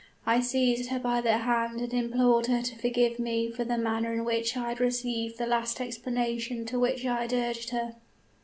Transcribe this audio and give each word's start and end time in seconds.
I 0.25 0.39
seized 0.39 0.89
her 0.89 0.97
by 0.97 1.21
the 1.21 1.37
hand 1.37 1.79
and 1.79 1.93
implored 1.93 2.47
her 2.47 2.63
to 2.63 2.75
forgive 2.75 3.19
me 3.19 3.51
for 3.51 3.63
the 3.63 3.77
manner 3.77 4.11
in 4.11 4.25
which 4.25 4.57
I 4.57 4.69
had 4.69 4.79
received 4.79 5.37
the 5.37 5.45
last 5.45 5.79
explanation 5.79 6.65
to 6.65 6.79
which 6.79 7.05
I 7.05 7.21
had 7.21 7.33
urged 7.33 7.69
her. 7.69 7.97